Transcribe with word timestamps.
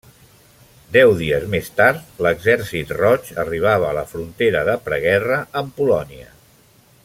Deu 0.95 1.11
dies 1.19 1.43
més 1.51 1.69
tard, 1.81 2.07
l'Exèrcit 2.27 2.95
Roig 3.01 3.29
arribava 3.45 3.91
a 3.91 3.95
la 3.99 4.07
frontera 4.15 4.65
de 4.71 4.79
preguerra 4.89 5.39
amb 5.63 5.79
Polònia. 5.83 6.31